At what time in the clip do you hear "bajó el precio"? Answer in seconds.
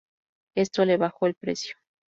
0.97-1.75